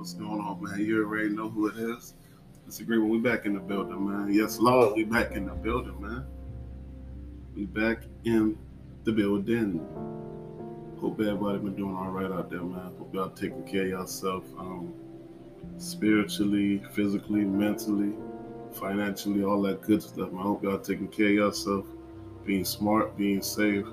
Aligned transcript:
What's 0.00 0.14
going 0.14 0.40
on, 0.40 0.62
man? 0.62 0.80
You 0.80 1.04
already 1.04 1.28
know 1.28 1.50
who 1.50 1.66
it 1.66 1.76
is. 1.76 2.14
Disagreement, 2.64 3.10
we 3.10 3.18
back 3.18 3.44
in 3.44 3.52
the 3.52 3.60
building, 3.60 4.08
man. 4.08 4.32
Yes, 4.32 4.58
Lord, 4.58 4.96
we 4.96 5.04
back 5.04 5.32
in 5.32 5.44
the 5.44 5.52
building, 5.52 6.00
man. 6.00 6.24
We 7.54 7.66
back 7.66 8.04
in 8.24 8.56
the 9.04 9.12
building. 9.12 9.86
Hope 10.98 11.20
everybody 11.20 11.58
been 11.58 11.76
doing 11.76 11.94
all 11.94 12.08
right 12.08 12.32
out 12.32 12.48
there, 12.48 12.62
man. 12.62 12.94
Hope 12.98 13.12
y'all 13.12 13.28
taking 13.28 13.62
care 13.64 13.82
of 13.82 13.88
yourself, 13.88 14.44
um, 14.58 14.94
spiritually, 15.76 16.82
physically, 16.92 17.44
mentally, 17.44 18.14
financially, 18.72 19.44
all 19.44 19.60
that 19.60 19.82
good 19.82 20.02
stuff. 20.02 20.32
Man. 20.32 20.40
I 20.40 20.44
hope 20.44 20.62
y'all 20.62 20.78
taking 20.78 21.08
care 21.08 21.26
of 21.26 21.34
yourself, 21.34 21.84
being 22.46 22.64
smart, 22.64 23.18
being 23.18 23.42
safe, 23.42 23.84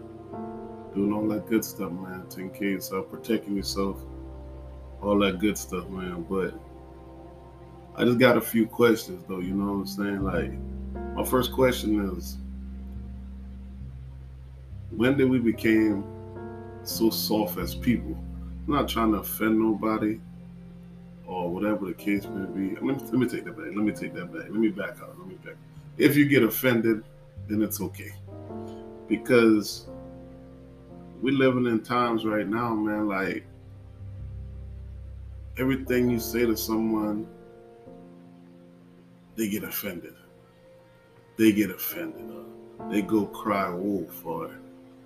doing 0.96 1.12
all 1.12 1.28
that 1.28 1.48
good 1.48 1.66
stuff, 1.66 1.92
man. 1.92 2.24
Taking 2.30 2.52
care 2.52 2.68
of 2.70 2.74
yourself, 2.76 3.12
protecting 3.12 3.58
yourself 3.58 3.98
all 5.02 5.18
that 5.20 5.40
good 5.40 5.58
stuff, 5.58 5.88
man. 5.90 6.26
But 6.30 6.54
I 7.96 8.06
just 8.06 8.20
got 8.20 8.38
a 8.38 8.42
few 8.42 8.68
questions, 8.68 9.24
though. 9.28 9.40
You 9.40 9.54
know 9.54 9.74
what 9.74 9.80
I'm 9.80 9.88
saying? 9.88 10.24
Like, 10.24 10.52
my 11.16 11.24
first 11.24 11.52
question 11.52 12.16
is, 12.16 12.38
when 14.92 15.18
did 15.18 15.30
we 15.30 15.40
become 15.40 16.04
so 16.84 17.10
soft 17.10 17.58
as 17.58 17.76
people? 17.76 18.18
I'm 18.68 18.74
not 18.74 18.88
trying 18.88 19.12
to 19.14 19.20
offend 19.20 19.60
nobody 19.60 20.20
or 21.26 21.50
whatever 21.50 21.86
the 21.86 21.94
case 21.94 22.26
may 22.26 22.46
be. 22.46 22.76
Let 22.76 22.84
me, 22.84 22.94
let 22.94 23.14
me 23.14 23.28
take 23.28 23.46
that 23.46 23.58
back. 23.58 23.68
Let 23.68 23.78
me 23.78 23.92
take 23.92 24.14
that 24.16 24.32
back. 24.32 24.44
Let 24.44 24.54
me 24.54 24.70
back 24.70 25.02
out. 25.02 25.18
Let 25.20 25.28
me 25.28 25.36
back. 25.36 25.56
If 25.98 26.16
you 26.16 26.26
get 26.26 26.44
offended, 26.44 27.04
then 27.48 27.62
it's 27.62 27.82
okay. 27.82 28.14
Because 29.08 29.88
we're 31.22 31.34
living 31.34 31.66
in 31.66 31.82
times 31.82 32.26
right 32.26 32.48
now, 32.48 32.74
man, 32.74 33.08
like 33.08 33.46
everything 35.58 36.10
you 36.10 36.20
say 36.20 36.46
to 36.46 36.56
someone, 36.56 37.28
they 39.36 39.50
get 39.50 39.64
offended. 39.64 40.14
They 41.38 41.52
get 41.52 41.72
offended. 41.72 42.30
Uh, 42.30 42.90
they 42.90 43.02
go 43.02 43.26
cry 43.26 43.70
wolf 43.70 44.26
or 44.26 44.52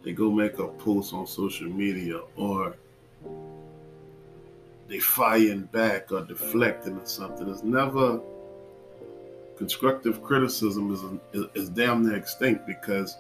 they 0.04 0.14
go 0.14 0.32
make 0.32 0.60
a 0.60 0.68
post 0.68 1.14
on 1.14 1.28
social 1.28 1.68
media 1.68 2.22
or 2.36 2.76
they 4.88 5.00
firing 5.00 5.64
back 5.72 6.12
or 6.12 6.22
deflecting 6.22 6.98
or 6.98 7.06
something. 7.06 7.50
It's 7.50 7.64
never 7.64 8.20
constructive 9.58 10.24
criticism 10.24 10.94
is, 10.94 11.02
is, 11.34 11.48
is 11.54 11.70
damn 11.70 12.04
near 12.04 12.16
extinct 12.16 12.66
because 12.66 13.18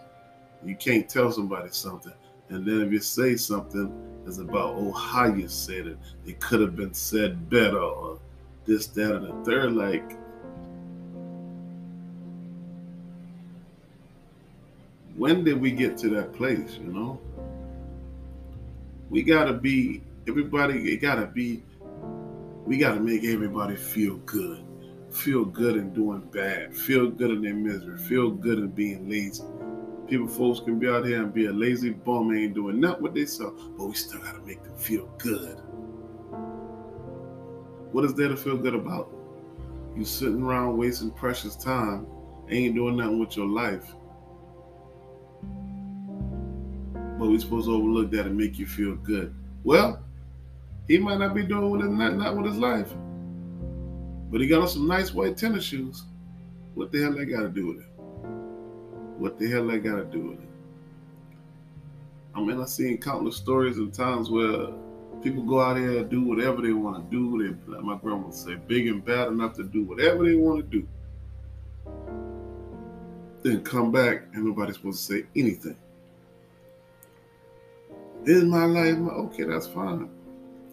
you 0.65 0.75
can't 0.75 1.07
tell 1.07 1.31
somebody 1.31 1.69
something. 1.71 2.13
And 2.49 2.65
then 2.65 2.81
if 2.81 2.91
you 2.91 2.99
say 2.99 3.35
something, 3.35 4.10
it's 4.25 4.37
about, 4.37 4.75
oh, 4.77 4.91
how 4.91 5.25
you 5.25 5.47
said 5.47 5.87
it. 5.87 5.97
It 6.25 6.39
could 6.39 6.61
have 6.61 6.75
been 6.75 6.93
said 6.93 7.49
better 7.49 7.79
or 7.79 8.19
this, 8.65 8.87
that, 8.87 9.15
and 9.15 9.27
the 9.27 9.45
third. 9.45 9.73
Like, 9.73 10.17
when 15.15 15.43
did 15.43 15.59
we 15.59 15.71
get 15.71 15.97
to 15.99 16.09
that 16.09 16.33
place, 16.33 16.77
you 16.81 16.91
know? 16.91 17.19
We 19.09 19.23
gotta 19.23 19.53
be, 19.53 20.01
everybody, 20.27 20.93
it 20.93 20.97
gotta 20.97 21.25
be, 21.25 21.63
we 22.65 22.77
gotta 22.77 22.99
make 22.99 23.23
everybody 23.25 23.75
feel 23.75 24.17
good. 24.17 24.63
Feel 25.09 25.43
good 25.43 25.75
in 25.75 25.93
doing 25.93 26.21
bad. 26.31 26.73
Feel 26.73 27.09
good 27.09 27.31
in 27.31 27.41
their 27.41 27.53
misery. 27.53 27.97
Feel 27.97 28.31
good 28.31 28.59
in 28.59 28.69
being 28.69 29.09
lazy 29.09 29.43
people 30.11 30.27
folks 30.27 30.59
can 30.59 30.77
be 30.77 30.89
out 30.89 31.05
here 31.05 31.23
and 31.23 31.33
be 31.33 31.45
a 31.45 31.53
lazy 31.53 31.91
bum 31.91 32.35
ain't 32.35 32.53
doing 32.53 32.81
nothing 32.81 33.01
with 33.01 33.13
themselves, 33.13 33.63
but 33.77 33.85
we 33.85 33.93
still 33.93 34.19
gotta 34.19 34.41
make 34.41 34.61
them 34.61 34.75
feel 34.75 35.05
good. 35.17 35.55
What 37.93 38.03
is 38.03 38.13
there 38.13 38.27
to 38.27 38.35
feel 38.35 38.57
good 38.57 38.75
about? 38.75 39.09
You 39.95 40.03
sitting 40.03 40.43
around 40.43 40.77
wasting 40.77 41.11
precious 41.11 41.55
time, 41.55 42.05
ain't 42.49 42.75
doing 42.75 42.97
nothing 42.97 43.19
with 43.19 43.37
your 43.37 43.47
life. 43.47 43.95
But 47.17 47.29
we 47.29 47.39
supposed 47.39 47.67
to 47.67 47.73
overlook 47.73 48.11
that 48.11 48.25
and 48.25 48.35
make 48.35 48.59
you 48.59 48.65
feel 48.65 48.95
good. 48.95 49.33
Well, 49.63 50.03
he 50.89 50.97
might 50.97 51.19
not 51.19 51.33
be 51.33 51.43
doing 51.43 51.69
with 51.69 51.83
his 51.83 51.89
not, 51.89 52.17
not 52.17 52.35
with 52.35 52.47
his 52.47 52.57
life. 52.57 52.91
But 54.29 54.41
he 54.41 54.47
got 54.47 54.61
on 54.61 54.67
some 54.67 54.87
nice 54.87 55.13
white 55.13 55.37
tennis 55.37 55.63
shoes. 55.63 56.03
What 56.73 56.91
the 56.91 57.01
hell 57.01 57.13
they 57.13 57.23
got 57.23 57.43
to 57.43 57.49
do 57.49 57.67
with 57.67 57.79
it? 57.79 57.90
What 59.21 59.37
the 59.37 59.47
hell 59.47 59.69
I 59.69 59.77
gotta 59.77 60.03
do 60.03 60.29
with 60.29 60.39
it? 60.39 60.49
I 62.33 62.41
mean, 62.41 62.59
I've 62.59 62.69
seen 62.69 62.97
countless 62.97 63.35
stories 63.35 63.77
and 63.77 63.93
times 63.93 64.31
where 64.31 64.69
people 65.21 65.43
go 65.43 65.61
out 65.61 65.77
here 65.77 65.99
and 65.99 66.09
do 66.09 66.23
whatever 66.23 66.59
they 66.63 66.73
want 66.73 67.07
to 67.07 67.15
do. 67.15 67.37
They, 67.37 67.71
like 67.71 67.83
my 67.83 67.97
grandma 67.97 68.25
would 68.25 68.33
say, 68.33 68.55
big 68.55 68.87
and 68.87 69.05
bad 69.05 69.27
enough 69.27 69.53
to 69.57 69.63
do 69.63 69.83
whatever 69.83 70.25
they 70.25 70.33
want 70.33 70.71
to 70.71 70.79
do. 70.79 70.87
Then 73.43 73.63
come 73.63 73.91
back 73.91 74.23
and 74.33 74.43
nobody's 74.43 74.77
supposed 74.77 75.07
to 75.07 75.13
say 75.13 75.25
anything. 75.35 75.77
This 78.23 78.37
is 78.37 78.45
my 78.45 78.65
life. 78.65 78.97
Okay, 78.97 79.43
that's 79.43 79.67
fine. 79.67 80.09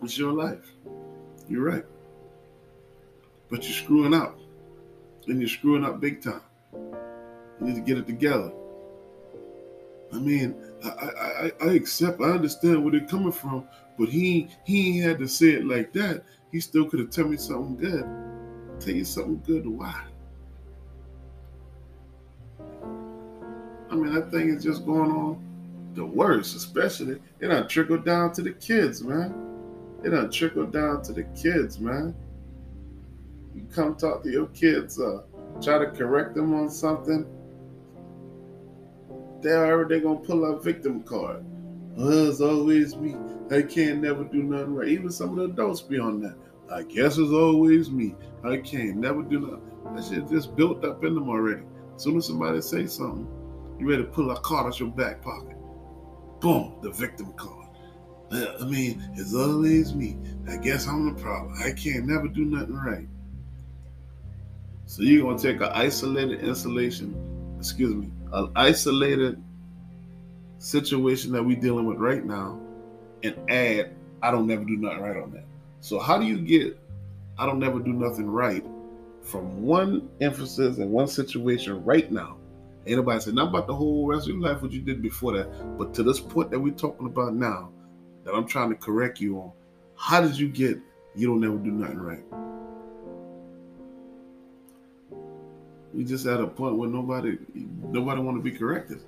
It's 0.03 0.17
your 0.17 0.33
life. 0.33 0.73
You're 1.51 1.65
right. 1.65 1.85
But 3.51 3.65
you're 3.65 3.75
screwing 3.75 4.15
up. 4.15 4.39
And 5.27 5.39
you're 5.39 5.51
screwing 5.51 5.85
up 5.85 6.01
big 6.01 6.23
time. 6.23 6.41
You 7.61 7.67
need 7.67 7.75
to 7.75 7.81
get 7.81 7.99
it 7.99 8.07
together. 8.07 8.53
I 10.13 10.19
mean, 10.19 10.55
I, 10.85 10.89
I, 10.89 11.53
I 11.61 11.73
accept, 11.73 12.21
I 12.21 12.31
understand 12.31 12.83
where 12.83 12.93
they're 12.93 13.09
coming 13.09 13.33
from, 13.33 13.67
but 13.99 14.09
he 14.09 14.49
he 14.65 14.99
had 14.99 15.19
to 15.19 15.29
say 15.29 15.49
it 15.49 15.67
like 15.67 15.93
that. 15.93 16.25
He 16.51 16.61
still 16.61 16.89
could 16.89 17.01
have 17.01 17.11
told 17.11 17.31
me 17.31 17.37
something 17.37 17.77
good. 17.77 18.09
Tell 18.81 18.95
you 18.95 19.05
something 19.05 19.43
good. 19.47 19.67
Why? 19.67 20.05
I 23.91 23.95
mean, 23.95 24.15
that 24.15 24.31
thing 24.31 24.51
is 24.51 24.63
just 24.63 24.87
going 24.87 25.11
on 25.11 25.45
the 25.95 26.05
worst, 26.05 26.55
especially 26.57 27.21
it 27.41 27.49
don't 27.49 27.69
trickle 27.69 27.99
down 27.99 28.33
to 28.35 28.43
the 28.43 28.53
kids, 28.53 29.03
man. 29.03 29.35
It 30.05 30.11
don't 30.11 30.33
trickle 30.33 30.67
down 30.67 31.03
to 31.03 31.13
the 31.13 31.25
kids, 31.25 31.81
man. 31.81 32.15
You 33.55 33.67
come 33.75 33.97
talk 33.97 34.23
to 34.23 34.31
your 34.31 34.47
kids, 34.49 35.01
uh, 35.01 35.23
try 35.61 35.79
to 35.79 35.91
correct 35.91 36.35
them 36.35 36.55
on 36.55 36.71
something 36.71 37.27
they're 39.41 39.67
already 39.67 40.01
gonna 40.01 40.21
pull 40.21 40.45
out 40.45 40.63
victim 40.65 41.03
card. 41.03 41.45
Oh, 41.97 42.29
it's 42.29 42.41
always 42.41 42.97
me. 42.97 43.17
I 43.51 43.63
can't 43.63 44.01
never 44.03 44.25
do 44.25 44.43
nothing 44.43 44.75
right. 44.75 44.89
Even 44.89 45.11
some 45.11 45.31
of 45.31 45.37
the 45.37 45.45
adults 45.45 45.81
be 45.81 45.99
on 45.99 46.21
that. 46.23 46.37
I 46.71 46.83
guess 46.83 47.19
it's 47.19 47.33
always 47.33 47.91
me. 47.91 48.15
I 48.45 48.59
can't 48.59 48.97
never 48.97 49.23
do 49.23 49.41
nothing. 49.41 49.63
That 49.95 50.05
shit 50.05 50.29
just 50.29 50.55
built 50.55 50.85
up 50.85 51.03
in 51.05 51.15
them 51.15 51.29
already. 51.29 51.63
As 51.97 52.03
soon 52.03 52.19
as 52.19 52.27
somebody 52.27 52.61
say 52.61 52.87
something, 52.87 53.27
you 53.79 53.89
ready 53.89 54.03
to 54.03 54.09
pull 54.09 54.31
a 54.31 54.41
card 54.41 54.67
out 54.67 54.79
your 54.79 54.91
back 54.91 55.23
pocket. 55.23 55.57
Boom, 56.41 56.75
the 56.83 56.91
victim 56.91 57.33
card. 57.33 57.69
I 58.31 58.65
mean, 58.65 59.03
it's 59.17 59.35
always 59.35 59.95
me. 59.95 60.19
I 60.49 60.57
guess 60.59 60.87
I'm 60.87 61.15
the 61.15 61.21
problem. 61.21 61.55
I 61.65 61.73
can't 61.73 62.07
never 62.07 62.29
do 62.29 62.45
nothing 62.45 62.77
right. 62.77 63.09
So 64.85 65.03
you're 65.03 65.23
gonna 65.25 65.39
take 65.39 65.57
an 65.57 65.71
isolated 65.73 66.41
installation, 66.41 67.15
excuse 67.59 67.95
me, 67.95 68.11
an 68.33 68.51
isolated 68.57 69.43
situation 70.59 71.33
that 71.33 71.43
we're 71.43 71.61
dealing 71.61 71.87
with 71.87 71.99
right 71.99 72.25
now 72.25 72.61
and 73.23 73.35
add, 73.51 73.95
I 74.23 74.31
don't 74.31 74.47
never 74.47 74.65
do 74.65 74.77
nothing 74.77 75.01
right 75.01 75.17
on 75.17 75.33
that. 75.33 75.45
So, 75.81 75.99
how 75.99 76.19
do 76.19 76.25
you 76.25 76.39
get, 76.39 76.79
I 77.39 77.47
don't 77.47 77.59
never 77.59 77.79
do 77.79 77.93
nothing 77.93 78.29
right 78.29 78.65
from 79.23 79.63
one 79.63 80.09
emphasis 80.21 80.79
and 80.79 80.91
one 80.91 81.09
situation 81.09 81.85
right 81.85 82.11
now? 82.11 82.37
Ain't 82.87 82.97
nobody 82.97 83.21
said 83.21 83.35
not 83.35 83.49
about 83.49 83.67
the 83.67 83.75
whole 83.75 84.07
rest 84.07 84.29
of 84.29 84.35
your 84.35 84.41
life, 84.41 84.63
what 84.63 84.73
you 84.73 84.81
did 84.81 85.03
before 85.03 85.37
that, 85.37 85.79
but 85.79 85.93
to 85.95 86.03
this 86.03 86.21
point 86.21 86.51
that 86.51 86.59
we're 86.59 86.73
talking 86.73 87.07
about 87.07 87.35
now, 87.35 87.71
that 88.25 88.35
I'm 88.35 88.47
trying 88.47 88.71
to 88.71 88.77
correct 88.77 89.21
you 89.21 89.39
on, 89.39 89.53
how 89.97 90.21
did 90.21 90.39
you 90.39 90.49
get, 90.49 90.79
you 91.15 91.27
don't 91.27 91.41
never 91.41 91.57
do 91.57 91.71
nothing 91.71 91.99
right? 91.99 92.25
We 95.95 96.05
just 96.05 96.27
at 96.27 96.41
a 96.41 96.47
point 96.47 96.77
where 96.77 96.89
nobody 96.89 97.39
nobody 97.55 98.21
want 98.21 98.37
to 98.37 98.43
be 98.43 98.57
corrected. 98.57 99.01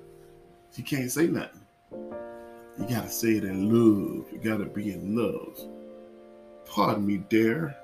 You 0.75 0.83
can't 0.83 1.11
say 1.11 1.27
nothing. 1.27 1.61
You 1.91 2.87
gotta 2.89 3.09
say 3.09 3.33
it 3.33 3.43
in 3.43 3.69
love. 3.69 4.31
You 4.31 4.39
gotta 4.43 4.65
be 4.65 4.91
in 4.91 5.15
love. 5.15 5.59
Pardon 6.65 7.05
me, 7.05 7.17
dear. 7.29 7.75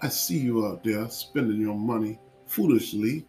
I 0.00 0.08
see 0.08 0.38
you 0.38 0.64
out 0.66 0.84
there 0.84 1.08
spending 1.10 1.60
your 1.60 1.74
money 1.74 2.18
foolishly, 2.46 3.26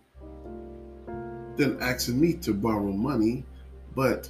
then 1.56 1.78
asking 1.82 2.22
me 2.22 2.34
to 2.34 2.54
borrow 2.54 2.92
money, 2.92 3.44
but 3.96 4.30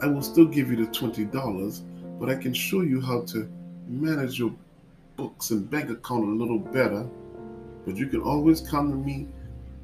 I 0.00 0.06
will 0.06 0.22
still 0.22 0.46
give 0.46 0.70
you 0.70 0.76
the 0.76 0.90
$20, 0.90 2.18
but 2.18 2.28
I 2.28 2.34
can 2.34 2.52
show 2.52 2.80
you 2.80 3.00
how 3.00 3.22
to 3.26 3.48
manage 3.86 4.38
your 4.38 4.52
books 5.16 5.50
and 5.50 5.70
bank 5.70 5.90
account 5.90 6.24
a 6.24 6.32
little 6.32 6.58
better 6.58 7.08
but 7.88 7.96
you 7.96 8.06
can 8.06 8.20
always 8.20 8.60
come 8.60 8.90
to 8.90 8.96
me 8.96 9.26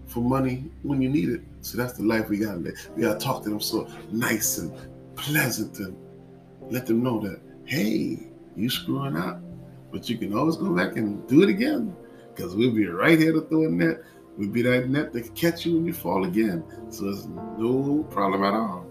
for 0.06 0.20
money 0.20 0.64
when 0.82 1.00
you 1.00 1.08
need 1.08 1.30
it. 1.30 1.40
So 1.62 1.78
that's 1.78 1.94
the 1.94 2.02
life 2.02 2.28
we 2.28 2.36
gotta 2.36 2.58
live. 2.58 2.90
We 2.94 3.02
gotta 3.02 3.18
talk 3.18 3.42
to 3.44 3.48
them 3.48 3.60
so 3.60 3.88
nice 4.12 4.58
and 4.58 4.70
pleasant 5.16 5.78
and 5.78 5.96
let 6.70 6.84
them 6.84 7.02
know 7.02 7.18
that, 7.20 7.40
hey, 7.64 8.18
you 8.56 8.68
screwing 8.68 9.16
up. 9.16 9.40
But 9.90 10.10
you 10.10 10.18
can 10.18 10.36
always 10.36 10.56
go 10.56 10.68
back 10.74 10.96
and 10.98 11.26
do 11.28 11.44
it 11.44 11.48
again 11.48 11.96
because 12.34 12.54
we'll 12.54 12.74
be 12.74 12.86
right 12.88 13.18
here 13.18 13.32
to 13.32 13.40
throw 13.40 13.64
a 13.64 13.70
net. 13.70 14.02
We'll 14.36 14.50
be 14.50 14.60
that 14.60 14.90
net 14.90 15.14
to 15.14 15.22
catch 15.30 15.64
you 15.64 15.76
when 15.76 15.86
you 15.86 15.94
fall 15.94 16.24
again. 16.24 16.62
So 16.90 17.08
it's 17.08 17.24
no 17.24 18.06
problem 18.10 18.44
at 18.44 18.52
all. 18.52 18.86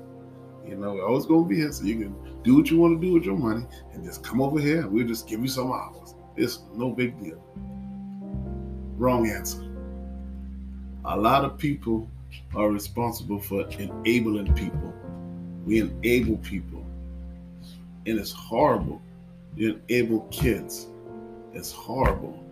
You 0.66 0.76
know, 0.76 0.94
we're 0.94 1.06
always 1.08 1.28
to 1.28 1.46
be 1.46 1.58
here 1.58 1.72
so 1.72 1.84
you 1.84 2.00
can 2.00 2.16
do 2.42 2.56
what 2.56 2.72
you 2.72 2.80
want 2.80 3.00
to 3.00 3.08
do 3.08 3.14
with 3.14 3.26
your 3.26 3.38
money 3.38 3.68
and 3.94 4.04
just 4.04 4.24
come 4.24 4.42
over 4.42 4.60
here 4.60 4.82
and 4.82 4.92
we'll 4.92 5.06
just 5.06 5.28
give 5.28 5.40
you 5.40 5.50
some 5.50 5.72
hours. 5.72 6.16
It's 6.36 6.64
no 6.74 6.90
big 6.90 7.22
deal. 7.22 7.44
Wrong 8.98 9.30
answer. 9.30 9.64
A 11.06 11.18
lot 11.18 11.44
of 11.44 11.58
people 11.58 12.10
are 12.56 12.70
responsible 12.70 13.40
for 13.40 13.68
enabling 13.72 14.54
people. 14.54 14.94
We 15.66 15.80
enable 15.80 16.38
people. 16.38 16.86
And 18.06 18.20
it's 18.20 18.32
horrible. 18.32 19.02
You 19.56 19.80
enable 19.90 20.22
kids. 20.32 20.88
It's 21.54 21.72
horrible. 21.72 22.44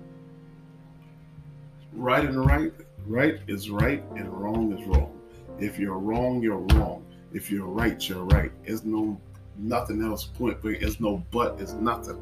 Right 1.94 2.26
and 2.26 2.46
right, 2.46 2.74
right 3.06 3.40
is 3.48 3.70
right 3.70 4.04
and 4.16 4.30
wrong 4.30 4.78
is 4.78 4.86
wrong. 4.88 5.12
If 5.60 5.78
you're 5.78 6.00
wrong, 6.00 6.42
you're 6.42 6.58
wrong. 6.58 7.06
If 7.34 7.52
you're 7.52 7.68
right, 7.68 8.08
you're 8.08 8.26
right. 8.26 8.52
There's 8.66 8.84
no 8.84 9.20
nothing 9.58 10.04
else 10.04 10.26
point, 10.26 10.58
but 10.62 10.80
there's 10.80 11.00
no 11.00 11.24
but, 11.32 11.60
it's 11.60 11.74
nothing. 11.74 12.20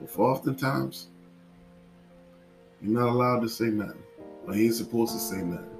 But 0.00 0.10
for 0.10 0.30
oftentimes, 0.30 1.08
you're 2.82 2.98
not 2.98 3.08
allowed 3.08 3.40
to 3.40 3.48
say 3.48 3.66
nothing. 3.66 4.02
Or 4.46 4.54
you 4.54 4.66
ain't 4.66 4.74
supposed 4.74 5.12
to 5.12 5.18
say 5.18 5.38
nothing. 5.38 5.70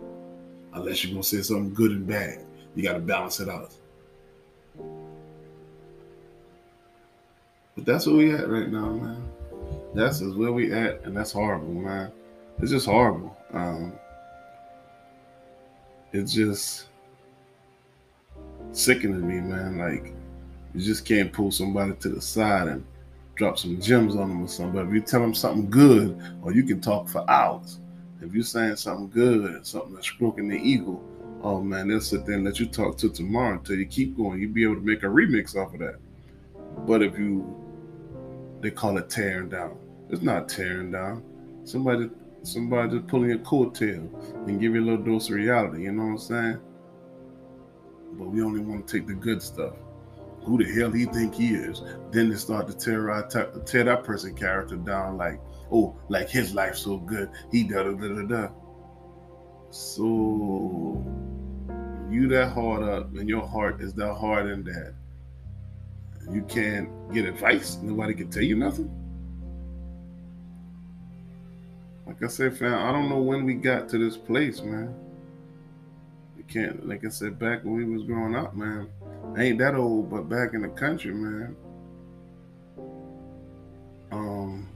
Unless 0.73 1.05
you're 1.05 1.13
gonna 1.13 1.23
say 1.23 1.43
something 1.43 1.73
good 1.73 1.93
and 1.93 2.07
bad. 2.07 2.45
You 2.75 2.83
gotta 2.83 3.01
balance 3.01 3.41
it 3.41 3.49
out. 3.49 3.73
But 7.75 7.85
that's 7.85 8.07
where 8.07 8.17
we 8.17 8.33
at 8.35 8.49
right 8.49 8.69
now, 8.69 8.91
man. 8.91 9.23
That's 9.95 10.21
is 10.21 10.35
where 10.35 10.53
we 10.53 10.73
at, 10.73 11.03
and 11.05 11.17
that's 11.17 11.33
horrible, 11.33 11.73
man. 11.73 12.13
It's 12.61 12.71
just 12.71 12.87
horrible. 12.87 13.37
Um, 13.53 13.93
it's 16.13 16.33
just 16.33 16.89
sickening 18.73 19.21
to 19.21 19.27
me, 19.27 19.41
man. 19.41 19.79
Like 19.79 20.13
you 20.75 20.81
just 20.81 21.05
can't 21.05 21.33
pull 21.33 21.51
somebody 21.51 21.95
to 21.95 22.09
the 22.09 22.21
side 22.21 22.69
and 22.69 22.85
drop 23.39 23.57
some 23.57 23.81
gems 23.81 24.17
on 24.17 24.29
them 24.29 24.43
or 24.43 24.49
something. 24.49 24.75
But 24.75 24.89
if 24.89 24.93
you 24.93 25.01
tell 25.01 25.21
them 25.21 25.33
something 25.33 25.71
good, 25.71 26.21
or 26.43 26.53
you 26.53 26.65
can 26.65 26.81
talk 26.81 27.09
for 27.09 27.29
hours. 27.31 27.81
If 28.21 28.35
you're 28.35 28.43
saying 28.43 28.77
something 28.77 29.09
good 29.09 29.55
and 29.55 29.65
something 29.67 29.95
that's 29.95 30.09
stroking 30.09 30.49
the 30.49 30.57
ego, 30.57 31.01
oh 31.43 31.63
man, 31.63 31.89
they'll 31.89 32.01
sit 32.01 32.27
there 32.27 32.35
and 32.35 32.45
let 32.45 32.59
you 32.59 32.67
talk 32.67 32.99
till 32.99 33.11
tomorrow 33.11 33.55
until 33.55 33.77
you 33.77 33.87
keep 33.87 34.17
going. 34.17 34.41
You'll 34.41 34.53
be 34.53 34.65
able 34.65 34.75
to 34.75 34.81
make 34.81 35.05
a 35.05 35.07
remix 35.07 35.55
off 35.55 35.73
of 35.73 35.79
that. 35.79 35.97
But 36.85 37.03
if 37.03 37.17
you, 37.17 37.57
they 38.61 38.73
call 38.73 38.99
it 38.99 39.09
tearing 39.09 39.49
down. 39.49 39.79
It's 40.11 40.23
not 40.23 40.49
tearing 40.49 40.91
down. 40.91 41.23
Somebody, 41.65 42.11
somebody 42.43 42.91
just 42.91 43.07
pulling 43.07 43.31
your 43.31 43.39
coattail 43.39 44.11
and 44.49 44.61
give 44.61 44.75
you 44.75 44.83
a 44.83 44.85
little 44.85 45.05
dose 45.05 45.29
of 45.29 45.37
reality. 45.37 45.85
You 45.85 45.93
know 45.93 46.03
what 46.03 46.11
I'm 46.11 46.19
saying? 46.19 46.61
But 48.15 48.29
we 48.29 48.43
only 48.43 48.61
want 48.61 48.89
to 48.89 48.99
take 48.99 49.07
the 49.07 49.15
good 49.15 49.41
stuff 49.41 49.75
who 50.49 50.65
the 50.65 50.73
hell 50.73 50.91
he 50.91 51.05
think 51.05 51.35
he 51.35 51.55
is. 51.55 51.83
Then 52.11 52.31
they 52.31 52.37
start 52.37 52.67
to 52.69 52.75
tear, 52.75 53.07
tear 53.67 53.85
that 53.85 54.03
person 54.03 54.35
character 54.35 54.77
down 54.77 55.19
like, 55.19 55.39
oh, 55.71 55.95
like 56.09 56.31
his 56.31 56.55
life's 56.55 56.81
so 56.81 56.97
good. 56.97 57.31
He 57.53 57.65
da 57.65 57.83
da 57.83 57.93
da 57.93 58.09
da 58.09 58.23
da. 58.23 58.49
So 59.71 61.05
you 62.11 62.29
that 62.29 62.53
hard 62.55 62.83
up 62.83 63.15
and 63.15 63.29
your 63.29 63.47
heart 63.47 63.83
is 63.83 63.93
that 63.95 64.15
hard 64.15 64.47
in 64.47 64.65
that. 64.65 64.95
You 66.33 66.43
can't 66.43 66.89
get 67.13 67.27
advice. 67.27 67.77
Nobody 67.83 68.15
can 68.15 68.31
tell 68.31 68.43
you 68.43 68.57
nothing. 68.57 68.91
Like 72.07 72.23
I 72.23 72.29
said, 72.29 72.57
fam, 72.57 72.73
I 72.73 72.91
don't 72.91 73.11
know 73.11 73.21
when 73.21 73.45
we 73.45 73.53
got 73.53 73.91
to 73.91 73.99
this 73.99 74.17
place, 74.17 74.63
man. 74.63 74.95
We 76.39 76.43
can't, 76.45 76.89
like 76.89 77.05
I 77.05 77.11
said, 77.11 77.39
back 77.39 77.65
when 77.65 77.75
we 77.75 77.85
was 77.85 78.05
growing 78.05 78.35
up, 78.35 78.57
man 78.57 78.89
ain't 79.37 79.59
that 79.59 79.75
old, 79.75 80.11
but 80.11 80.29
back 80.29 80.55
in 80.55 80.63
the 80.63 80.69
country, 80.69 81.13
man. 81.13 81.57
Um, 84.11 84.69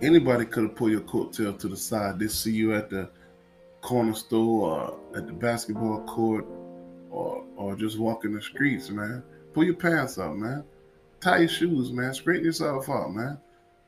anybody 0.00 0.44
could 0.44 0.64
have 0.64 0.76
pulled 0.76 0.92
your 0.92 1.00
coattail 1.00 1.58
to 1.58 1.68
the 1.68 1.76
side. 1.76 2.18
They 2.18 2.28
see 2.28 2.52
you 2.52 2.74
at 2.74 2.90
the 2.90 3.10
corner 3.80 4.14
store 4.14 4.70
or 4.70 5.16
at 5.16 5.26
the 5.26 5.32
basketball 5.32 6.02
court 6.02 6.46
or 7.10 7.44
or 7.56 7.74
just 7.76 7.98
walking 7.98 8.32
the 8.34 8.42
streets, 8.42 8.90
man. 8.90 9.22
Pull 9.52 9.64
your 9.64 9.74
pants 9.74 10.18
up, 10.18 10.34
man. 10.34 10.64
Tie 11.20 11.38
your 11.38 11.48
shoes, 11.48 11.92
man. 11.92 12.14
Straighten 12.14 12.46
yourself 12.46 12.88
up, 12.88 13.10
man. 13.10 13.38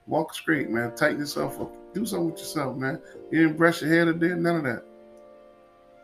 Walk 0.06 0.34
straight, 0.34 0.68
man. 0.68 0.94
Tighten 0.94 1.20
yourself 1.20 1.60
up. 1.60 1.72
Do 1.94 2.04
something 2.04 2.30
with 2.30 2.40
yourself, 2.40 2.76
man. 2.76 3.00
You 3.30 3.42
didn't 3.42 3.56
brush 3.56 3.80
your 3.80 3.90
hair 3.90 4.04
today, 4.04 4.34
none 4.34 4.56
of 4.56 4.64
that. 4.64 4.84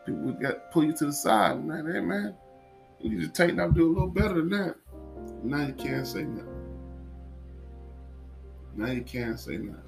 People 0.09 0.31
got 0.31 0.71
pull 0.71 0.85
you 0.85 0.93
to 0.93 1.05
the 1.05 1.13
side, 1.13 1.63
man. 1.63 1.85
Hey, 1.85 1.99
man, 1.99 2.35
you 2.99 3.11
need 3.11 3.21
to 3.21 3.27
tighten 3.27 3.59
up, 3.59 3.75
do 3.75 3.87
a 3.87 3.93
little 3.93 4.07
better 4.07 4.33
than 4.33 4.49
that. 4.49 4.75
Now 5.43 5.67
you 5.67 5.73
can't 5.73 6.07
say 6.07 6.23
nothing. 6.23 6.47
Now 8.75 8.87
you 8.87 9.03
can't 9.03 9.39
say 9.39 9.57
nothing. 9.57 9.83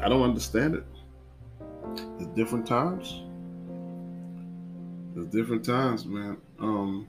I 0.00 0.08
don't 0.08 0.22
understand 0.22 0.76
it. 0.76 0.84
There's 2.16 2.34
different 2.34 2.66
times. 2.66 3.20
There's 5.14 5.26
different 5.26 5.62
times, 5.62 6.06
man. 6.06 6.38
Um, 6.58 7.06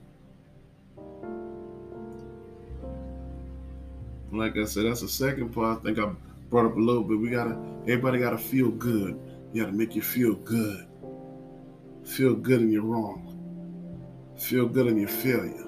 like 4.32 4.56
I 4.56 4.64
said, 4.64 4.86
that's 4.86 5.02
the 5.02 5.08
second 5.08 5.50
part. 5.50 5.80
I 5.80 5.82
think 5.82 5.98
I 5.98 6.10
brought 6.48 6.66
up 6.66 6.76
a 6.76 6.80
little 6.80 7.04
bit. 7.04 7.18
We 7.18 7.30
gotta, 7.30 7.56
everybody 7.82 8.18
gotta 8.18 8.38
feel 8.38 8.70
good. 8.70 9.20
You 9.52 9.62
gotta 9.62 9.76
make 9.76 9.94
you 9.94 10.02
feel 10.02 10.34
good. 10.34 10.86
Feel 12.04 12.34
good 12.34 12.62
in 12.62 12.70
your 12.70 12.82
wrong. 12.82 13.28
Feel 14.38 14.66
good 14.66 14.86
in 14.86 14.98
your 14.98 15.08
failure. 15.08 15.66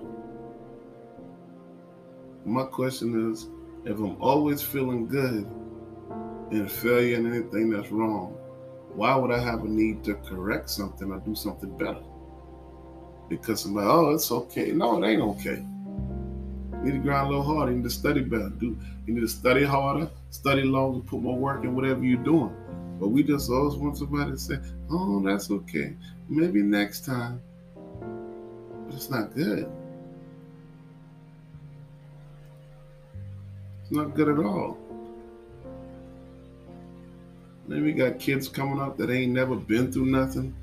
My 2.44 2.64
question 2.64 3.30
is, 3.30 3.48
if 3.84 3.98
I'm 3.98 4.20
always 4.20 4.62
feeling 4.62 5.06
good 5.06 5.46
in 6.50 6.68
failure 6.68 7.16
and 7.16 7.26
anything 7.26 7.70
that's 7.70 7.90
wrong, 7.90 8.36
why 8.94 9.14
would 9.16 9.30
I 9.30 9.38
have 9.38 9.64
a 9.64 9.68
need 9.68 10.04
to 10.04 10.14
correct 10.14 10.70
something 10.70 11.10
or 11.10 11.18
do 11.20 11.34
something 11.34 11.76
better? 11.76 12.02
Because 13.28 13.62
somebody, 13.62 13.86
oh, 13.88 14.10
it's 14.14 14.30
okay. 14.30 14.72
No, 14.72 15.02
it 15.02 15.06
ain't 15.06 15.22
okay. 15.22 15.64
You 16.84 16.92
need 16.92 16.98
to 16.98 17.02
grind 17.02 17.28
a 17.28 17.30
little 17.30 17.42
harder. 17.42 17.72
You 17.72 17.78
need 17.78 17.84
to 17.84 17.90
study 17.90 18.20
better. 18.20 18.50
Do 18.50 18.76
you 19.06 19.14
need 19.14 19.20
to 19.20 19.28
study 19.28 19.64
harder, 19.64 20.10
study 20.28 20.64
longer, 20.64 21.00
put 21.00 21.22
more 21.22 21.38
work 21.38 21.64
in 21.64 21.74
whatever 21.74 22.04
you're 22.04 22.22
doing. 22.22 22.54
But 23.00 23.08
we 23.08 23.22
just 23.22 23.50
always 23.50 23.74
want 23.74 23.96
somebody 23.96 24.32
to 24.32 24.36
say, 24.38 24.58
"Oh, 24.90 25.20
that's 25.20 25.50
okay. 25.50 25.96
Maybe 26.28 26.60
next 26.62 27.06
time." 27.06 27.40
But 28.86 28.94
it's 28.94 29.08
not 29.08 29.34
good. 29.34 29.66
It's 33.80 33.90
not 33.90 34.14
good 34.14 34.28
at 34.28 34.38
all. 34.38 34.76
Then 37.66 37.82
we 37.82 37.92
got 37.92 38.18
kids 38.18 38.46
coming 38.46 38.78
up 38.78 38.98
that 38.98 39.08
ain't 39.08 39.32
never 39.32 39.56
been 39.56 39.90
through 39.90 40.06
nothing. 40.06 40.54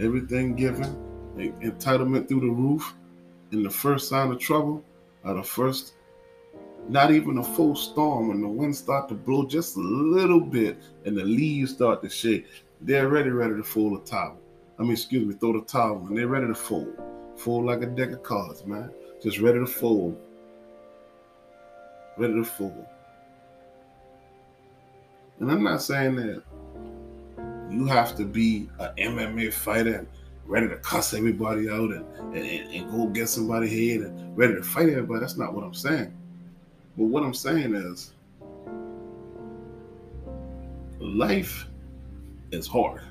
Everything 0.00 0.56
given, 0.56 0.96
entitlement 1.36 2.26
through 2.26 2.40
the 2.40 2.50
roof. 2.50 2.92
And 3.52 3.64
the 3.64 3.70
first 3.70 4.08
sign 4.08 4.32
of 4.32 4.40
trouble, 4.40 4.84
at 5.24 5.36
the 5.36 5.42
first, 5.42 5.94
not 6.88 7.10
even 7.10 7.38
a 7.38 7.44
full 7.44 7.76
storm, 7.76 8.30
and 8.30 8.42
the 8.42 8.48
wind 8.48 8.74
start 8.74 9.08
to 9.08 9.14
blow 9.14 9.46
just 9.46 9.76
a 9.76 9.80
little 9.80 10.40
bit, 10.40 10.78
and 11.04 11.16
the 11.16 11.24
leaves 11.24 11.72
start 11.72 12.02
to 12.02 12.08
shake, 12.08 12.46
they're 12.80 13.08
ready, 13.08 13.30
ready 13.30 13.54
to 13.54 13.62
fold 13.62 14.00
a 14.00 14.04
towel. 14.04 14.38
I 14.78 14.82
mean, 14.82 14.92
excuse 14.92 15.26
me, 15.26 15.34
throw 15.34 15.52
the 15.52 15.64
towel, 15.66 16.06
and 16.08 16.16
they're 16.16 16.26
ready 16.26 16.46
to 16.46 16.54
fold. 16.54 16.94
Fold 17.36 17.66
like 17.66 17.82
a 17.82 17.86
deck 17.86 18.10
of 18.10 18.22
cards, 18.22 18.64
man. 18.64 18.90
Just 19.22 19.38
ready 19.38 19.58
to 19.58 19.66
fold. 19.66 20.18
Ready 22.16 22.34
to 22.34 22.44
fold. 22.44 22.86
And 25.38 25.50
I'm 25.50 25.62
not 25.62 25.82
saying 25.82 26.16
that 26.16 26.42
you 27.70 27.86
have 27.86 28.16
to 28.16 28.24
be 28.24 28.68
an 28.78 28.92
MMA 28.96 29.52
fighter 29.52 30.06
ready 30.50 30.68
to 30.68 30.76
cuss 30.78 31.14
everybody 31.14 31.70
out 31.70 31.92
and, 31.92 32.04
and, 32.36 32.74
and 32.74 32.90
go 32.90 33.06
get 33.06 33.28
somebody 33.28 33.68
head 33.68 34.00
and 34.00 34.36
ready 34.36 34.54
to 34.54 34.62
fight 34.64 34.88
everybody. 34.88 35.20
That's 35.20 35.36
not 35.36 35.54
what 35.54 35.62
I'm 35.62 35.74
saying. 35.74 36.12
But 36.98 37.04
what 37.04 37.22
I'm 37.22 37.34
saying 37.34 37.74
is 37.74 38.14
life 40.98 41.66
is 42.50 42.66
hard. 42.66 43.02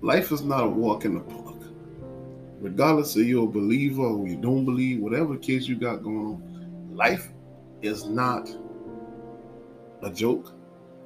Life 0.00 0.30
is 0.30 0.42
not 0.42 0.64
a 0.64 0.68
walk 0.68 1.04
in 1.04 1.14
the 1.14 1.20
park. 1.20 1.56
Regardless 2.60 3.16
of 3.16 3.26
you're 3.26 3.44
a 3.44 3.48
believer 3.48 4.02
or 4.02 4.28
you 4.28 4.36
don't 4.36 4.64
believe, 4.64 5.00
whatever 5.00 5.36
case 5.36 5.66
you 5.66 5.74
got 5.74 6.04
going 6.04 6.16
on, 6.18 6.96
life 6.96 7.30
is 7.82 8.06
not 8.06 8.48
a 10.02 10.10
joke. 10.10 10.52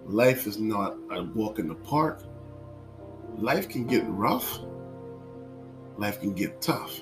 Life 0.04 0.46
is 0.46 0.58
not 0.58 0.98
a 1.10 1.22
walk 1.22 1.58
in 1.58 1.68
the 1.68 1.74
park. 1.74 2.22
life 3.38 3.68
can 3.68 3.86
get 3.86 4.04
rough, 4.08 4.60
life 5.98 6.20
can 6.20 6.32
get 6.32 6.60
tough. 6.60 7.00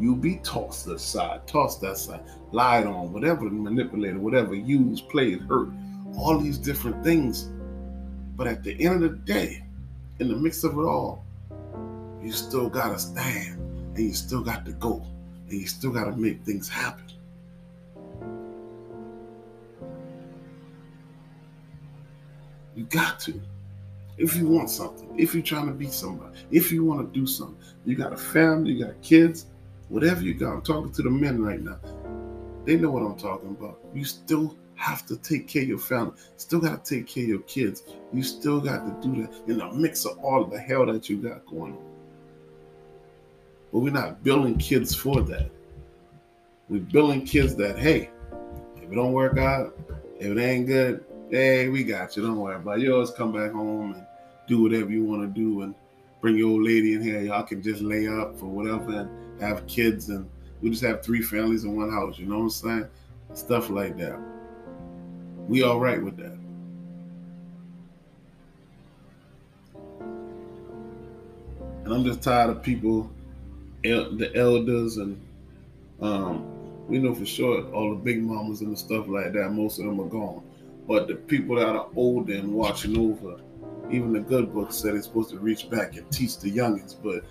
You'll 0.00 0.16
be 0.16 0.36
tossed 0.36 0.86
aside, 0.86 1.46
tossed 1.46 1.82
aside, 1.82 2.20
lied 2.52 2.86
on, 2.86 3.12
whatever, 3.12 3.50
manipulated, 3.50 4.18
whatever, 4.18 4.54
used, 4.54 5.08
played, 5.08 5.40
hurt, 5.42 5.68
all 6.16 6.38
these 6.38 6.58
different 6.58 7.02
things. 7.02 7.50
But 8.36 8.46
at 8.46 8.62
the 8.62 8.80
end 8.84 9.02
of 9.02 9.10
the 9.10 9.16
day, 9.18 9.64
in 10.20 10.28
the 10.28 10.36
mix 10.36 10.62
of 10.62 10.78
it 10.78 10.82
all, 10.82 11.24
you 12.22 12.32
still 12.32 12.68
gotta 12.68 12.98
stand 12.98 13.58
and 13.96 13.98
you 13.98 14.14
still 14.14 14.42
got 14.42 14.64
to 14.66 14.72
go 14.72 15.04
and 15.48 15.60
you 15.60 15.66
still 15.66 15.90
gotta 15.90 16.12
make 16.12 16.44
things 16.44 16.68
happen. 16.68 17.04
You 22.76 22.84
got 22.84 23.18
to. 23.20 23.40
If 24.18 24.34
you 24.36 24.48
want 24.48 24.68
something, 24.68 25.08
if 25.16 25.32
you're 25.32 25.44
trying 25.44 25.66
to 25.66 25.72
be 25.72 25.86
somebody, 25.86 26.36
if 26.50 26.72
you 26.72 26.84
want 26.84 27.12
to 27.12 27.18
do 27.18 27.26
something, 27.26 27.56
you 27.84 27.94
got 27.94 28.12
a 28.12 28.16
family, 28.16 28.72
you 28.72 28.84
got 28.84 29.00
kids, 29.00 29.46
whatever 29.88 30.22
you 30.22 30.34
got. 30.34 30.54
I'm 30.54 30.62
talking 30.62 30.92
to 30.92 31.02
the 31.02 31.10
men 31.10 31.40
right 31.40 31.60
now. 31.60 31.78
They 32.64 32.76
know 32.76 32.90
what 32.90 33.02
I'm 33.02 33.16
talking 33.16 33.50
about. 33.50 33.78
You 33.94 34.04
still 34.04 34.56
have 34.74 35.06
to 35.06 35.16
take 35.16 35.46
care 35.46 35.62
of 35.62 35.68
your 35.68 35.78
family. 35.78 36.14
Still 36.36 36.60
got 36.60 36.84
to 36.84 36.96
take 36.96 37.06
care 37.06 37.24
of 37.24 37.28
your 37.28 37.38
kids. 37.40 37.84
You 38.12 38.22
still 38.22 38.60
got 38.60 38.84
to 38.84 39.08
do 39.08 39.22
that 39.22 39.50
in 39.50 39.58
the 39.58 39.70
mix 39.72 40.04
of 40.04 40.18
all 40.18 40.44
the 40.44 40.58
hell 40.58 40.86
that 40.86 41.08
you 41.08 41.16
got 41.18 41.46
going 41.46 41.72
on. 41.72 41.84
But 43.72 43.80
we're 43.80 43.92
not 43.92 44.24
building 44.24 44.58
kids 44.58 44.94
for 44.94 45.20
that. 45.22 45.50
We're 46.68 46.80
building 46.80 47.24
kids 47.24 47.54
that, 47.56 47.78
hey, 47.78 48.10
if 48.76 48.90
it 48.90 48.94
don't 48.94 49.12
work 49.12 49.38
out, 49.38 49.78
if 50.18 50.26
it 50.26 50.38
ain't 50.38 50.66
good, 50.66 51.04
hey, 51.30 51.68
we 51.68 51.84
got 51.84 52.16
you. 52.16 52.22
Don't 52.22 52.38
worry 52.38 52.56
about 52.56 52.78
it. 52.78 52.82
You 52.82 52.94
always 52.94 53.10
come 53.10 53.32
back 53.32 53.52
home 53.52 53.94
and 53.94 54.04
do 54.48 54.62
whatever 54.62 54.90
you 54.90 55.04
want 55.04 55.22
to 55.22 55.28
do 55.28 55.62
and 55.62 55.74
bring 56.20 56.36
your 56.36 56.50
old 56.50 56.64
lady 56.64 56.94
in 56.94 57.02
here. 57.02 57.20
Y'all 57.20 57.44
can 57.44 57.62
just 57.62 57.80
lay 57.82 58.08
up 58.08 58.38
for 58.38 58.46
whatever 58.46 59.00
and 59.00 59.40
have 59.40 59.66
kids 59.66 60.08
and 60.08 60.28
we 60.60 60.70
just 60.70 60.82
have 60.82 61.02
three 61.02 61.22
families 61.22 61.64
in 61.64 61.76
one 61.76 61.90
house. 61.90 62.18
You 62.18 62.26
know 62.26 62.38
what 62.38 62.44
I'm 62.44 62.50
saying? 62.50 62.86
Stuff 63.34 63.70
like 63.70 63.96
that. 63.98 64.18
We 65.46 65.62
all 65.62 65.78
right 65.78 66.02
with 66.02 66.16
that. 66.16 66.36
And 71.84 71.94
I'm 71.94 72.04
just 72.04 72.22
tired 72.22 72.50
of 72.50 72.62
people, 72.62 73.10
the 73.82 74.30
elders, 74.34 74.98
and 74.98 75.18
um, 76.02 76.44
we 76.86 76.98
know 76.98 77.14
for 77.14 77.24
sure 77.24 77.64
all 77.72 77.90
the 77.90 77.96
big 77.96 78.22
mamas 78.22 78.60
and 78.60 78.72
the 78.72 78.76
stuff 78.76 79.06
like 79.08 79.32
that. 79.32 79.50
Most 79.52 79.78
of 79.78 79.86
them 79.86 80.00
are 80.00 80.08
gone, 80.08 80.42
but 80.86 81.08
the 81.08 81.14
people 81.14 81.56
that 81.56 81.68
are 81.68 81.86
older 81.96 82.34
and 82.34 82.52
watching 82.52 82.98
over, 82.98 83.40
even 83.90 84.12
the 84.12 84.20
good 84.20 84.52
books 84.52 84.76
said 84.76 84.94
it's 84.94 85.06
supposed 85.06 85.30
to 85.30 85.38
reach 85.38 85.70
back 85.70 85.96
and 85.96 86.10
teach 86.10 86.38
the 86.38 86.50
youngins, 86.50 86.96
but 87.02 87.24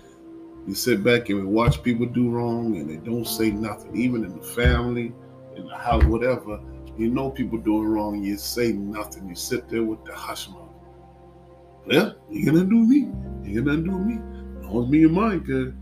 we 0.66 0.74
sit 0.74 1.02
back 1.02 1.28
and 1.28 1.40
we 1.40 1.46
watch 1.46 1.82
people 1.82 2.06
do 2.06 2.30
wrong 2.30 2.76
and 2.76 2.90
they 2.90 2.96
don't 2.96 3.26
say 3.26 3.50
nothing, 3.50 3.96
even 3.96 4.24
in 4.24 4.36
the 4.36 4.44
family, 4.44 5.12
in 5.56 5.66
the 5.66 5.76
house, 5.76 6.04
whatever. 6.04 6.60
You 6.96 7.10
know 7.10 7.30
people 7.30 7.58
doing 7.58 7.86
wrong, 7.86 8.22
you 8.22 8.36
say 8.36 8.72
nothing. 8.72 9.28
You 9.28 9.34
sit 9.34 9.68
there 9.68 9.84
with 9.84 10.04
the 10.04 10.14
hush 10.14 10.48
mouth. 10.48 10.68
Well, 11.86 12.16
you 12.28 12.44
gonna 12.44 12.64
do 12.64 12.74
me. 12.74 13.08
You 13.44 13.62
gonna 13.62 13.82
do 13.82 13.98
me. 13.98 14.18
As 14.66 14.88
me 14.88 15.04
and 15.04 15.12
mine 15.12 15.38
good. 15.38 15.74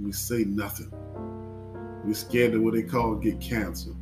We 0.00 0.10
say 0.10 0.44
nothing. 0.44 0.90
We're 2.04 2.14
scared 2.14 2.54
of 2.54 2.62
what 2.62 2.74
they 2.74 2.82
call 2.82 3.14
get 3.14 3.40
canceled. 3.40 3.96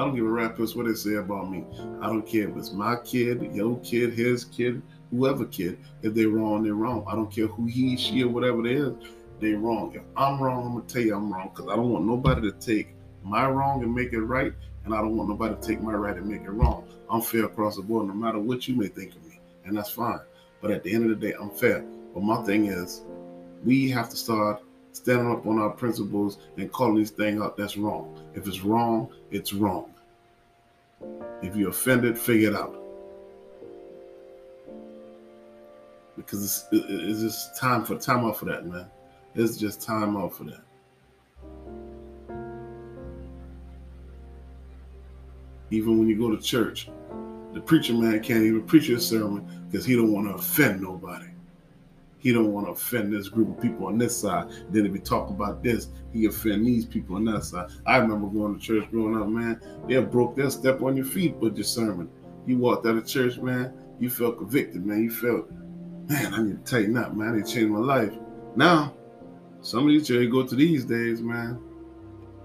I 0.00 0.04
don't 0.04 0.14
give 0.14 0.24
a 0.24 0.30
rap 0.30 0.58
what 0.58 0.86
they 0.86 0.94
say 0.94 1.16
about 1.16 1.50
me. 1.50 1.62
I 2.00 2.06
don't 2.06 2.26
care 2.26 2.48
if 2.48 2.56
it's 2.56 2.72
my 2.72 2.96
kid, 2.96 3.54
your 3.54 3.78
kid, 3.80 4.14
his 4.14 4.46
kid, 4.46 4.80
whoever 5.10 5.44
kid. 5.44 5.78
If 6.00 6.14
they're 6.14 6.30
wrong, 6.30 6.62
they're 6.62 6.72
wrong. 6.72 7.04
I 7.06 7.14
don't 7.14 7.30
care 7.30 7.48
who 7.48 7.66
he, 7.66 7.98
she, 7.98 8.22
or 8.22 8.28
whatever 8.28 8.64
it 8.66 8.72
is. 8.72 8.94
They're 9.40 9.58
wrong. 9.58 9.92
If 9.94 10.00
I'm 10.16 10.42
wrong, 10.42 10.68
I'm 10.68 10.72
gonna 10.72 10.86
tell 10.86 11.02
you 11.02 11.14
I'm 11.14 11.30
wrong 11.30 11.50
because 11.54 11.70
I 11.70 11.76
don't 11.76 11.90
want 11.90 12.06
nobody 12.06 12.40
to 12.50 12.52
take 12.52 12.94
my 13.22 13.46
wrong 13.46 13.82
and 13.82 13.94
make 13.94 14.14
it 14.14 14.22
right, 14.22 14.54
and 14.86 14.94
I 14.94 15.02
don't 15.02 15.18
want 15.18 15.28
nobody 15.28 15.54
to 15.54 15.60
take 15.60 15.82
my 15.82 15.92
right 15.92 16.16
and 16.16 16.26
make 16.26 16.44
it 16.44 16.50
wrong. 16.50 16.88
I'm 17.10 17.20
fair 17.20 17.44
across 17.44 17.76
the 17.76 17.82
board, 17.82 18.06
no 18.06 18.14
matter 18.14 18.38
what 18.38 18.66
you 18.68 18.76
may 18.76 18.86
think 18.86 19.14
of 19.14 19.22
me, 19.26 19.38
and 19.66 19.76
that's 19.76 19.90
fine. 19.90 20.20
But 20.62 20.70
at 20.70 20.82
the 20.82 20.94
end 20.94 21.10
of 21.10 21.20
the 21.20 21.26
day, 21.28 21.34
I'm 21.38 21.50
fair. 21.50 21.84
But 22.14 22.22
my 22.22 22.42
thing 22.44 22.68
is, 22.68 23.02
we 23.66 23.90
have 23.90 24.08
to 24.08 24.16
start 24.16 24.62
standing 24.92 25.30
up 25.30 25.46
on 25.46 25.58
our 25.58 25.70
principles 25.70 26.38
and 26.56 26.70
calling 26.72 26.96
this 26.96 27.10
thing 27.10 27.40
out 27.40 27.56
that's 27.56 27.76
wrong. 27.76 28.18
If 28.34 28.46
it's 28.46 28.60
wrong, 28.60 29.10
it's 29.30 29.52
wrong. 29.52 29.92
If 31.42 31.56
you're 31.56 31.70
offended, 31.70 32.18
figure 32.18 32.50
it 32.50 32.56
out. 32.56 32.76
Because 36.16 36.44
it's, 36.44 36.66
it's 36.72 37.20
just 37.20 37.58
time 37.58 37.84
for 37.84 37.96
time 37.96 38.24
out 38.24 38.36
for 38.36 38.44
that, 38.46 38.66
man. 38.66 38.86
It's 39.34 39.56
just 39.56 39.80
time 39.80 40.16
out 40.16 40.34
for 40.34 40.44
that. 40.44 40.60
Even 45.70 45.98
when 45.98 46.08
you 46.08 46.18
go 46.18 46.34
to 46.34 46.42
church, 46.42 46.90
the 47.54 47.60
preacher 47.60 47.94
man 47.94 48.20
can't 48.20 48.42
even 48.42 48.62
preach 48.62 48.88
a 48.88 49.00
sermon 49.00 49.66
because 49.70 49.86
he 49.86 49.94
don't 49.94 50.12
want 50.12 50.26
to 50.26 50.34
offend 50.34 50.82
nobody. 50.82 51.26
He 52.20 52.32
don't 52.32 52.52
want 52.52 52.66
to 52.66 52.72
offend 52.72 53.12
this 53.12 53.28
group 53.28 53.56
of 53.56 53.62
people 53.62 53.86
on 53.86 53.98
this 53.98 54.16
side. 54.16 54.50
Then 54.70 54.86
if 54.86 54.92
he 54.92 55.00
talk 55.00 55.30
about 55.30 55.62
this, 55.62 55.88
he 56.12 56.26
offend 56.26 56.66
these 56.66 56.84
people 56.84 57.16
on 57.16 57.24
that 57.24 57.44
side. 57.44 57.70
I 57.86 57.96
remember 57.96 58.28
going 58.28 58.58
to 58.58 58.60
church 58.60 58.90
growing 58.90 59.20
up, 59.20 59.28
man. 59.28 59.60
They 59.88 59.98
broke 60.00 60.36
their 60.36 60.50
step 60.50 60.82
on 60.82 60.96
your 60.96 61.06
feet 61.06 61.34
with 61.36 61.56
your 61.56 61.64
sermon. 61.64 62.10
You 62.46 62.58
walked 62.58 62.86
out 62.86 62.96
of 62.96 63.06
church, 63.06 63.38
man. 63.38 63.72
You 63.98 64.10
felt 64.10 64.38
convicted, 64.38 64.84
man. 64.84 65.02
You 65.02 65.10
felt, 65.10 65.50
man, 66.08 66.34
I 66.34 66.42
need 66.42 66.64
to 66.64 66.70
tighten 66.70 66.96
up, 66.96 67.14
man. 67.14 67.32
I 67.32 67.36
need 67.36 67.46
to 67.46 67.52
change 67.52 67.70
my 67.70 67.78
life. 67.78 68.12
Now, 68.54 68.94
some 69.62 69.84
of 69.84 69.88
these 69.88 70.06
churches 70.06 70.30
go 70.30 70.46
to 70.46 70.54
these 70.54 70.84
days, 70.84 71.22
man. 71.22 71.58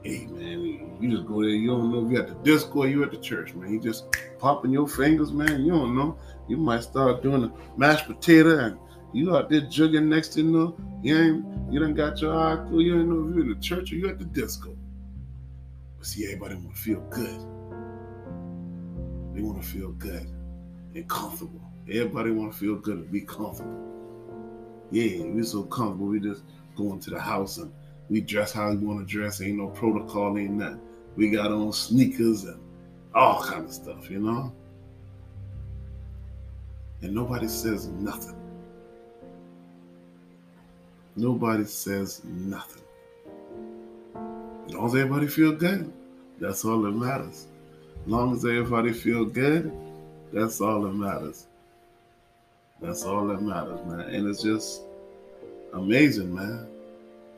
Hey, 0.03 0.27
man, 0.27 0.97
you 1.01 1.09
just 1.09 1.25
go 1.25 1.41
there. 1.41 1.49
You 1.49 1.67
don't 1.67 1.91
know 1.91 2.05
if 2.05 2.11
you 2.11 2.19
at 2.19 2.27
the 2.27 2.35
disco 2.43 2.83
you 2.83 3.03
at 3.03 3.11
the 3.11 3.17
church, 3.17 3.55
man. 3.55 3.73
You 3.73 3.81
just 3.81 4.05
popping 4.37 4.71
your 4.71 4.87
fingers, 4.87 5.31
man. 5.31 5.65
You 5.65 5.71
don't 5.71 5.95
know. 5.95 6.17
You 6.47 6.57
might 6.57 6.83
start 6.83 7.23
doing 7.23 7.43
a 7.43 7.51
mashed 7.77 8.05
potato 8.05 8.59
and 8.59 8.77
you 9.15 9.35
out 9.35 9.49
there 9.49 9.61
jugging 9.61 10.07
next 10.07 10.29
to 10.33 10.43
know, 10.43 10.77
you 11.01 11.17
ain't 11.17 11.73
you 11.73 11.79
done 11.79 11.93
got 11.93 12.21
your 12.21 12.37
eye 12.37 12.57
cool. 12.69 12.81
You 12.81 12.99
ain't 12.99 13.09
know 13.09 13.29
if 13.29 13.35
you 13.35 13.41
in 13.41 13.49
the 13.49 13.55
church 13.61 13.91
or 13.91 13.95
you 13.95 14.09
at 14.09 14.19
the 14.19 14.25
disco. 14.25 14.75
But 15.97 16.05
see, 16.05 16.25
everybody 16.25 16.55
wanna 16.55 16.75
feel 16.75 17.01
good. 17.09 17.39
They 19.33 19.41
wanna 19.41 19.63
feel 19.63 19.91
good 19.93 20.27
and 20.93 21.09
comfortable. 21.09 21.61
Everybody 21.89 22.31
wanna 22.31 22.51
feel 22.51 22.75
good 22.75 22.97
and 22.97 23.11
be 23.11 23.21
comfortable. 23.21 23.85
Yeah, 24.91 25.23
we 25.23 25.43
so 25.43 25.63
comfortable, 25.63 26.07
we 26.07 26.19
just 26.19 26.43
go 26.75 26.93
into 26.93 27.09
the 27.09 27.19
house 27.19 27.57
and 27.57 27.71
we 28.09 28.21
dress 28.21 28.51
how 28.51 28.69
we 28.69 28.77
want 28.77 28.99
to 28.99 29.11
dress. 29.11 29.41
Ain't 29.41 29.57
no 29.57 29.67
protocol, 29.67 30.37
ain't 30.37 30.51
nothing. 30.51 30.81
We 31.15 31.29
got 31.29 31.51
on 31.51 31.73
sneakers 31.73 32.43
and 32.43 32.59
all 33.13 33.41
kind 33.41 33.65
of 33.65 33.73
stuff, 33.73 34.09
you 34.09 34.19
know? 34.19 34.53
And 37.01 37.13
nobody 37.13 37.47
says 37.47 37.87
nothing. 37.87 38.44
Nobody 41.15 41.63
says 41.63 42.21
nothing. 42.25 42.83
As 44.67 44.73
long 44.73 44.87
as 44.87 44.95
everybody 44.95 45.27
feel 45.27 45.53
good, 45.53 45.93
that's 46.39 46.65
all 46.65 46.81
that 46.81 46.91
matters. 46.91 47.47
As 48.03 48.11
long 48.11 48.33
as 48.33 48.43
everybody 48.43 48.91
feel 48.91 49.23
good, 49.25 49.71
that's 50.33 50.59
all 50.59 50.81
that 50.81 50.93
matters. 50.93 51.47
That's 52.81 53.03
all 53.03 53.27
that 53.27 53.41
matters, 53.41 53.79
man. 53.85 54.01
And 54.01 54.27
it's 54.27 54.43
just 54.43 54.81
amazing, 55.73 56.33
man. 56.33 56.67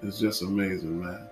It's 0.01 0.19
just 0.19 0.41
amazing, 0.41 0.99
man. 0.99 1.27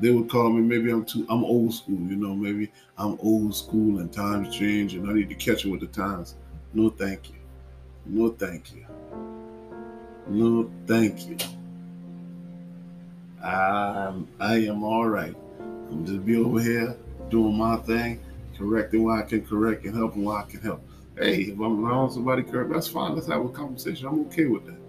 They 0.00 0.10
would 0.10 0.28
call 0.28 0.50
me 0.50 0.60
maybe 0.62 0.90
I'm 0.90 1.04
too 1.04 1.26
I'm 1.28 1.44
old 1.44 1.74
school, 1.74 1.98
you 2.00 2.16
know, 2.16 2.34
maybe 2.34 2.70
I'm 2.98 3.18
old 3.20 3.54
school 3.54 3.98
and 3.98 4.12
times 4.12 4.54
change 4.54 4.94
and 4.94 5.08
I 5.08 5.12
need 5.12 5.28
to 5.28 5.34
catch 5.34 5.64
up 5.64 5.72
with 5.72 5.80
the 5.80 5.86
times. 5.86 6.34
No 6.74 6.90
thank 6.90 7.30
you. 7.30 7.36
No 8.06 8.30
thank 8.30 8.74
you. 8.74 8.86
No, 10.28 10.70
thank 10.86 11.28
you. 11.28 11.36
I'm, 13.42 14.26
I 14.40 14.56
am 14.66 14.82
all 14.82 15.08
right. 15.08 15.34
I'm 15.60 16.04
just 16.04 16.24
be 16.24 16.36
over 16.36 16.60
here 16.60 16.96
doing 17.30 17.56
my 17.56 17.76
thing, 17.76 18.20
correcting 18.58 19.04
what 19.04 19.20
I 19.20 19.22
can 19.22 19.46
correct 19.46 19.84
and 19.84 19.94
helping 19.94 20.24
what 20.24 20.44
I 20.44 20.50
can 20.50 20.60
help. 20.60 20.82
Hey, 21.16 21.42
if 21.42 21.60
I'm 21.60 21.82
wrong, 21.82 22.10
somebody 22.10 22.42
correct, 22.42 22.72
that's 22.72 22.88
fine. 22.88 23.14
Let's 23.14 23.28
have 23.28 23.44
a 23.44 23.48
conversation. 23.48 24.08
I'm 24.08 24.20
okay 24.26 24.46
with 24.46 24.66
that. 24.66 24.80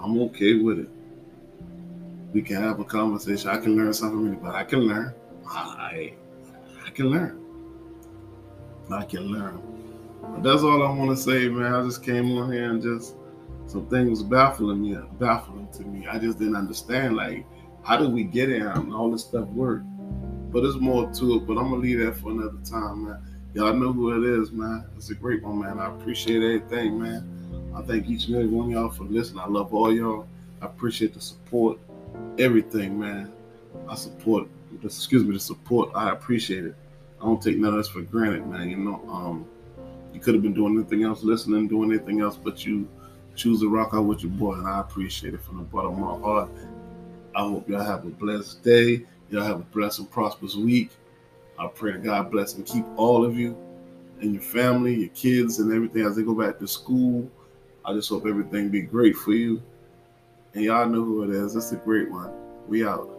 I'm 0.00 0.20
okay 0.22 0.54
with 0.54 0.80
it. 0.80 0.88
We 2.32 2.42
can 2.42 2.56
have 2.56 2.80
a 2.80 2.84
conversation. 2.84 3.48
I 3.48 3.58
can 3.58 3.76
learn 3.76 3.94
something 3.94 4.18
from 4.18 4.28
anybody. 4.32 4.56
I 4.56 4.64
can 4.64 4.80
learn. 4.80 5.14
I, 5.48 6.12
I 6.84 6.90
can 6.90 7.06
learn. 7.06 7.40
I 8.90 9.04
can 9.04 9.22
learn. 9.28 9.62
But 10.20 10.42
that's 10.42 10.62
all 10.62 10.82
I 10.82 10.90
want 10.90 11.10
to 11.10 11.16
say, 11.16 11.48
man. 11.48 11.72
I 11.72 11.82
just 11.84 12.02
came 12.02 12.36
on 12.36 12.52
here 12.52 12.70
and 12.70 12.82
just 12.82 13.14
some 13.66 13.86
things 13.88 14.22
baffling 14.22 14.82
me, 14.82 14.96
baffling 15.18 15.68
to 15.72 15.82
me. 15.82 16.06
I 16.06 16.18
just 16.18 16.38
didn't 16.38 16.56
understand 16.56 17.16
like 17.16 17.46
how 17.82 17.96
did 17.96 18.12
we 18.12 18.24
get 18.24 18.48
here 18.48 18.70
and 18.70 18.94
all 18.94 19.10
this 19.10 19.22
stuff 19.22 19.46
work. 19.48 19.82
But 20.50 20.62
there's 20.62 20.76
more 20.76 21.10
to 21.10 21.36
it. 21.36 21.46
But 21.46 21.58
I'm 21.58 21.70
gonna 21.70 21.76
leave 21.76 21.98
that 22.00 22.16
for 22.16 22.30
another 22.30 22.58
time, 22.64 23.06
man. 23.06 23.22
Y'all 23.54 23.72
know 23.74 23.92
who 23.92 24.22
it 24.22 24.40
is, 24.40 24.52
man. 24.52 24.84
It's 24.96 25.10
a 25.10 25.14
great 25.14 25.42
one, 25.42 25.60
man. 25.60 25.78
I 25.78 25.88
appreciate 25.94 26.42
everything, 26.42 27.00
man. 27.00 27.72
I 27.74 27.82
thank 27.82 28.08
each 28.08 28.26
and 28.26 28.36
every 28.36 28.48
one 28.48 28.66
of 28.66 28.72
y'all 28.72 28.90
for 28.90 29.04
listening. 29.04 29.40
I 29.40 29.48
love 29.48 29.74
all 29.74 29.92
y'all. 29.92 30.26
I 30.60 30.66
appreciate 30.66 31.14
the 31.14 31.20
support, 31.20 31.78
everything, 32.38 32.98
man. 32.98 33.32
I 33.88 33.94
support, 33.96 34.48
excuse 34.82 35.24
me, 35.24 35.34
the 35.34 35.40
support. 35.40 35.90
I 35.94 36.10
appreciate 36.10 36.64
it. 36.64 36.74
I 37.20 37.24
don't 37.24 37.42
take 37.42 37.58
none 37.58 37.72
of 37.72 37.78
this 37.78 37.88
for 37.88 38.02
granted, 38.02 38.46
man. 38.46 38.70
You 38.70 38.76
know, 38.76 39.02
um, 39.08 39.46
you 40.12 40.20
could 40.20 40.34
have 40.34 40.42
been 40.42 40.54
doing 40.54 40.76
anything 40.76 41.02
else, 41.02 41.22
listening, 41.22 41.68
doing 41.68 41.92
anything 41.92 42.20
else, 42.20 42.36
but 42.36 42.64
you 42.64 42.88
choose 43.34 43.60
to 43.60 43.68
rock 43.68 43.90
out 43.92 44.04
with 44.04 44.22
your 44.22 44.32
boy, 44.32 44.54
and 44.54 44.66
I 44.66 44.80
appreciate 44.80 45.34
it 45.34 45.42
from 45.42 45.58
the 45.58 45.64
bottom 45.64 45.92
of 45.92 45.98
my 45.98 46.26
heart. 46.26 46.50
I 47.34 47.40
hope 47.42 47.68
y'all 47.68 47.82
have 47.82 48.04
a 48.04 48.10
blessed 48.10 48.62
day. 48.62 49.04
Y'all 49.30 49.42
have 49.42 49.60
a 49.60 49.64
blessed 49.64 50.00
and 50.00 50.10
prosperous 50.10 50.54
week. 50.54 50.90
I 51.58 51.66
pray 51.66 51.92
that 51.92 52.02
God 52.02 52.30
bless 52.30 52.54
and 52.54 52.66
keep 52.66 52.84
all 52.96 53.24
of 53.24 53.36
you 53.36 53.56
and 54.20 54.32
your 54.32 54.42
family, 54.42 54.94
your 54.94 55.08
kids, 55.10 55.58
and 55.58 55.72
everything 55.72 56.02
as 56.02 56.16
they 56.16 56.22
go 56.22 56.34
back 56.34 56.58
to 56.58 56.68
school. 56.68 57.30
I 57.84 57.92
just 57.92 58.08
hope 58.08 58.26
everything 58.26 58.70
be 58.70 58.80
great 58.82 59.16
for 59.16 59.32
you. 59.32 59.62
And 60.54 60.64
y'all 60.64 60.88
know 60.88 61.04
who 61.04 61.24
it 61.24 61.30
is. 61.30 61.56
It's 61.56 61.72
a 61.72 61.76
great 61.76 62.10
one. 62.10 62.32
We 62.68 62.86
out. 62.86 63.13